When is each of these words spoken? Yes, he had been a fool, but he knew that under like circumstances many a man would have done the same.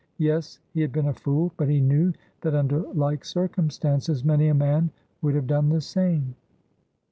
Yes, 0.17 0.57
he 0.73 0.81
had 0.81 0.91
been 0.91 1.09
a 1.09 1.13
fool, 1.13 1.51
but 1.57 1.69
he 1.69 1.79
knew 1.79 2.11
that 2.41 2.55
under 2.55 2.79
like 2.93 3.23
circumstances 3.23 4.25
many 4.25 4.47
a 4.47 4.53
man 4.55 4.89
would 5.21 5.35
have 5.35 5.45
done 5.45 5.69
the 5.69 5.79
same. 5.79 6.33